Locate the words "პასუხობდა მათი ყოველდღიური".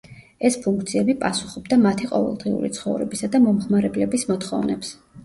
1.23-2.71